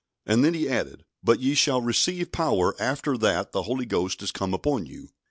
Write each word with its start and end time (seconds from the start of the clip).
And 0.25 0.43
then 0.43 0.55
He 0.55 0.67
added, 0.67 1.05
"But 1.23 1.41
ye 1.41 1.53
shall 1.53 1.79
receive 1.79 2.31
power 2.31 2.73
after 2.81 3.19
that 3.19 3.51
the 3.51 3.61
Holy 3.61 3.85
Ghost 3.85 4.23
is 4.23 4.31
come 4.31 4.51
upon 4.51 4.87
you." 4.87 5.09